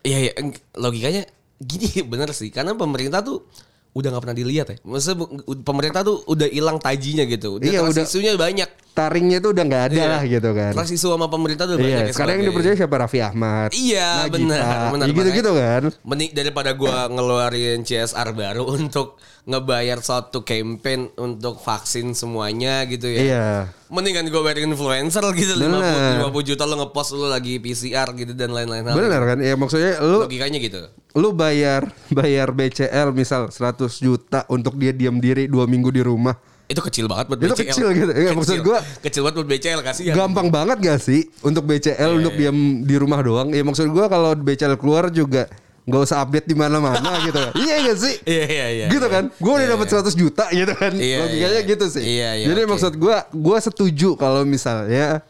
[0.01, 1.23] Iya iya eng- logikanya
[1.59, 3.43] gini bener sih karena pemerintah tuh
[3.89, 4.77] udah nggak pernah dilihat ya.
[4.85, 5.17] Maksudnya
[5.65, 7.57] pemerintah tuh udah hilang tajinya gitu.
[7.57, 8.05] Udah Iya, udah.
[8.05, 8.69] isunya banyak.
[8.99, 10.07] Taringnya itu udah nggak ada Iya.
[10.11, 10.71] lah gitu kan.
[10.75, 11.87] Trust isu sama pemerintah tuh banyak.
[11.87, 13.69] Iya, ya sekarang yang dipercaya siapa Raffi Ahmad.
[13.71, 14.33] Iya, Nagita.
[14.35, 15.83] benar, benar, Ya gitu-gitu kan.
[16.03, 23.19] Mending daripada gua ngeluarin CSR baru untuk ngebayar suatu campaign untuk vaksin semuanya gitu ya.
[23.19, 23.47] Iya.
[23.89, 25.81] Mending kan gue bayar influencer gitu Bener.
[26.21, 28.93] 50, 50 juta lo ngepost lo lagi PCR gitu dan lain-lain hal.
[28.93, 29.37] Benar kan?
[29.39, 30.85] Ya maksudnya lu Logikanya gitu.
[31.15, 36.37] lu bayar bayar BCL misal 100 juta untuk dia diam diri dua minggu di rumah.
[36.69, 37.65] Itu kecil banget buat Itu BCL.
[37.65, 38.11] kecil gitu.
[38.13, 40.13] Iya, maksud gua- kecil banget buat BCL kasihan.
[40.15, 43.49] Gampang banget gak sih untuk BCL Iya, untuk diam di rumah doang?
[43.49, 45.49] Ya maksud gua kalau BCL keluar juga
[45.81, 47.41] nggak usah update di mana-mana gitu.
[47.55, 48.15] Iya gak sih?
[48.21, 48.87] Iya iya iya.
[48.87, 49.09] gitu iya.
[49.11, 49.97] kan gue udah Iya, dapat iya.
[50.05, 51.61] 100 juta gitu kan Iya, logikanya iya.
[51.67, 52.69] gitu sih Iya, iya, jadi oke.
[52.69, 55.25] maksud gue gue setuju kalau misalnya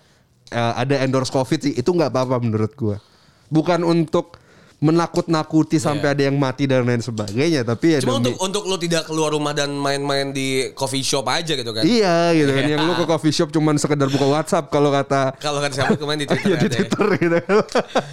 [0.49, 2.99] eh, ada endorse covid sih itu nggak apa-apa menurut gue
[3.47, 4.35] bukan untuk
[4.79, 7.99] menakut-nakuti sampai ada yang mati dan lain sebagainya tapi ya Iya.
[8.01, 11.69] Cuma demi- untuk untuk lo tidak keluar rumah dan main-main di coffee shop aja gitu
[11.69, 11.83] kan.
[11.83, 15.59] iya gitu kan yang lu ke coffee shop cuman sekedar buka WhatsApp kalau kata Kalau
[15.59, 16.79] kan siapa kemarin di Twitter ya di ada ya.
[16.81, 17.37] Twitter gitu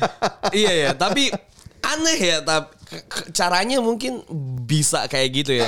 [0.58, 1.30] iya ya, tapi
[1.80, 2.74] aneh ya tapi
[3.32, 4.22] caranya mungkin
[4.62, 5.66] bisa kayak gitu ya.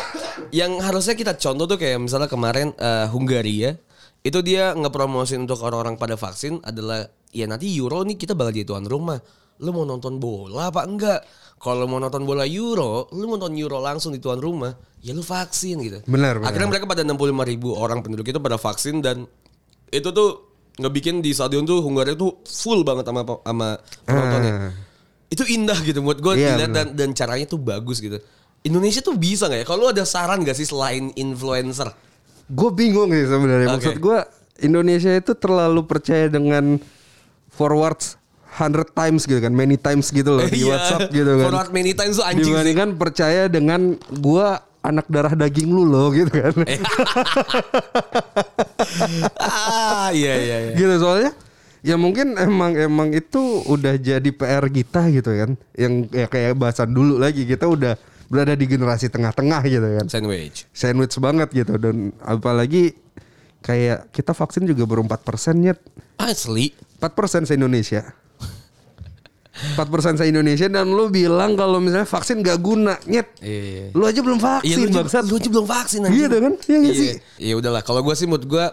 [0.50, 3.78] Yang harusnya kita contoh tuh kayak misalnya kemarin eh, Hungaria
[4.20, 8.66] itu dia ngepromosin untuk orang-orang pada vaksin adalah ya nanti Euro nih kita bakal jadi
[8.66, 9.18] tuan rumah.
[9.58, 11.20] Lu mau nonton bola apa enggak?
[11.58, 14.70] Kalau mau nonton bola Euro, lu mau nonton Euro langsung di tuan rumah,
[15.02, 15.98] ya lu vaksin gitu.
[16.06, 16.54] Benar, benar.
[16.54, 19.26] Akhirnya mereka pada 65 ribu orang penduduk itu pada vaksin dan
[19.90, 23.68] itu tuh ngebikin di stadion tuh Hungaria tuh full banget sama sama
[24.06, 24.52] penontonnya.
[24.54, 24.72] Ah.
[25.28, 28.22] Itu indah gitu buat gue Iya, dilihat dan dan caranya tuh bagus gitu.
[28.62, 29.66] Indonesia tuh bisa nggak ya?
[29.66, 31.90] Kalau ada saran gak sih selain influencer?
[32.48, 33.68] Gue bingung sih sebenarnya.
[33.70, 34.02] Maksud Oke.
[34.02, 34.18] gue
[34.66, 36.82] Indonesia itu terlalu percaya dengan
[37.50, 38.17] forwards
[38.48, 41.46] 100 times gitu kan, many times gitu loh di Iya, WhatsApp gitu kan.
[41.52, 42.52] Forward many times tuh anjing sih.
[42.52, 43.80] Dibandingkan percaya dengan
[44.18, 46.54] gua anak darah daging lu loh gitu kan.
[49.38, 50.72] Ah, iya iya iya.
[50.78, 51.32] gitu soalnya
[51.82, 55.50] ya mungkin emang emang itu udah jadi PR kita gitu kan.
[55.76, 57.94] Yang ya kayak bahasan dulu lagi kita udah
[58.28, 60.06] berada di generasi tengah-tengah gitu kan.
[60.08, 60.68] Sandwich.
[60.72, 62.96] Sandwich banget gitu dan apalagi
[63.62, 65.18] kayak kita vaksin juga baru 4%
[65.58, 65.78] nyet.
[66.20, 66.72] Asli.
[67.02, 68.14] 4% se-Indonesia.
[69.74, 73.26] 4% se-Indonesia dan lu bilang kalau misalnya vaksin gak guna, nyet.
[73.42, 73.90] Iya.
[73.90, 75.22] Lu aja belum Iya vaksin, lu, bangsat.
[75.26, 76.22] lu aja belum vaksin anjing.
[76.24, 76.52] Gitu kan?
[76.64, 77.10] Iya nggak sih?
[77.42, 77.82] Iya udahlah.
[77.82, 78.64] Kalau gue sih menurut gue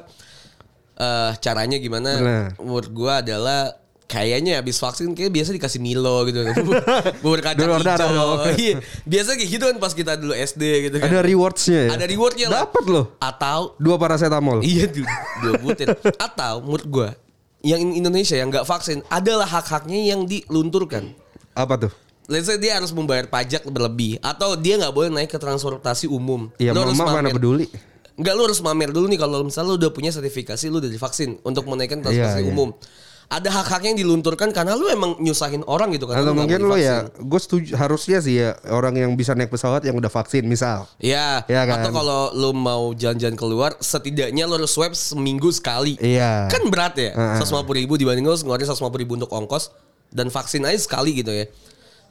[0.96, 2.10] eh caranya gimana?
[2.22, 2.46] Nah.
[2.62, 3.74] Menurut gue adalah
[4.06, 6.46] kayaknya habis vaksin kayak biasa dikasih Milo gitu.
[7.26, 8.30] Bubur kacang darah hijau.
[8.62, 8.76] Iya.
[9.04, 11.10] Biasa kayak gitu kan pas kita dulu SD gitu kan.
[11.10, 11.92] Ada rewardsnya ya?
[11.98, 12.62] Ada rewardnya lah.
[12.70, 13.06] Dapat loh.
[13.20, 14.62] Atau Dua paracetamol.
[14.62, 14.86] Iya
[15.42, 15.92] dua butir.
[16.22, 17.10] Atau menurut gue
[17.66, 21.18] yang in Indonesia yang nggak vaksin adalah hak-haknya yang dilunturkan.
[21.58, 21.92] Apa tuh?
[22.30, 26.54] Let's say dia harus membayar pajak berlebih atau dia nggak boleh naik ke transportasi umum.
[26.62, 27.66] Iya, mama mana peduli.
[28.16, 31.36] Enggak lu harus mamer dulu nih kalau misalnya lu udah punya sertifikasi lu udah divaksin
[31.44, 32.54] untuk menaikkan transportasi Iya, iya.
[32.54, 32.70] umum.
[33.26, 36.22] Ada hak-haknya yang dilunturkan karena lu emang nyusahin orang gitu kan.
[36.22, 39.82] Atau lu mungkin lo ya, gue setuju harusnya sih ya orang yang bisa naik pesawat
[39.82, 40.86] yang udah vaksin misal.
[41.02, 41.82] Iya, Iya kan?
[41.82, 45.98] atau kalau lu mau jalan-jalan keluar, setidaknya lu harus swab seminggu sekali.
[45.98, 46.54] Iya.
[46.54, 47.42] Kan berat ya, Heeh.
[47.42, 49.74] 150 ribu dibanding lu ngeluarin 150 ribu untuk ongkos
[50.14, 51.46] dan vaksin aja sekali gitu ya.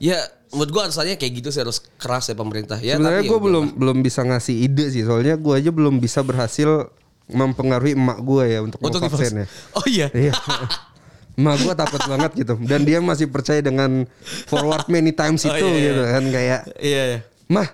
[0.03, 0.18] Ya,
[0.50, 2.98] menurut gua harusnya kayak gitu sih harus keras ya pemerintah ya.
[2.98, 3.46] Sebenarnya tapi ya gue udah.
[3.46, 6.90] belum belum bisa ngasih ide sih, soalnya gue aja belum bisa berhasil
[7.31, 9.46] mempengaruhi emak gue ya untuk, untuk vaksin ya.
[9.79, 10.11] Oh iya.
[10.11, 10.35] Iya.
[11.34, 14.06] Emak gue takut banget gitu dan dia masih percaya dengan
[14.46, 15.82] forward many times Oh, itu iya, iya.
[15.90, 17.18] gitu kan kayak Iya, iya.
[17.50, 17.68] mah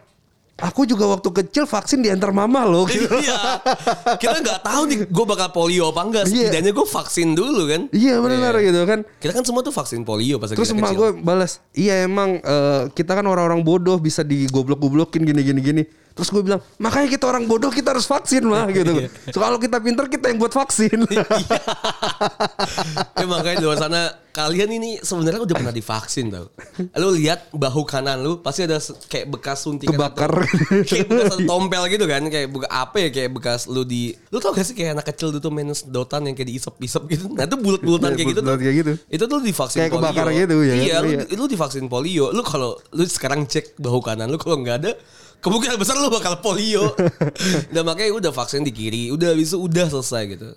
[0.60, 3.08] aku juga waktu kecil vaksin diantar mama loh gitu.
[3.20, 3.60] Iya.
[4.20, 6.24] Kita nggak tahu nih gue bakal polio apa enggak.
[6.28, 6.52] Iya.
[6.52, 7.82] Setidaknya gue vaksin dulu kan.
[7.92, 9.00] iya benar gitu kan.
[9.20, 13.16] Kita kan semua tuh vaksin polio pas Terus emak gue balas, iya emang eh, kita
[13.16, 15.82] kan orang-orang bodoh bisa digoblok-goblokin gini-gini gini.
[16.12, 18.92] Terus gue bilang, makanya kita orang bodoh kita harus vaksin mah gitu.
[19.28, 21.06] So kalau kita pinter kita yang buat vaksin.
[23.12, 26.46] ya makanya di luar sana kalian ini sebenarnya udah pernah divaksin tau.
[26.96, 30.30] Lu lihat bahu kanan lu pasti ada kayak bekas suntikan Kebakar.
[30.30, 30.46] atau-
[30.90, 34.50] kayak bekas tompel gitu kan kayak buka apa ya kayak bekas lu di lu tau
[34.50, 37.24] gak sih kayak anak kecil tuh main sedotan yang kayak diisep-isep gitu.
[37.28, 38.56] Nah itu bulat-bulatan Iya, kayak gitu tuh.
[38.56, 38.92] kayak gitu.
[39.08, 40.02] Itu tuh divaksin Kayak polio.
[40.04, 40.80] kebakar gitu ya kan?
[40.80, 41.22] Iya, lu, Iya.
[41.34, 42.26] lu divaksin polio.
[42.30, 44.92] Lu kalau lu sekarang cek bahu kanan lu kalau nggak ada
[45.40, 46.96] kemungkinan besar lu bakal polio.
[47.68, 50.50] Dan makanya udah vaksin di kiri, udah bisa udah selesai gitu.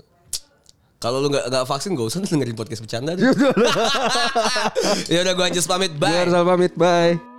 [1.03, 3.11] Kalau lu nggak nggak vaksin gak usah dengerin podcast bercanda.
[5.11, 6.23] ya udah gue Anjus pamit, bye.
[6.23, 7.32] Biar pamit, bye.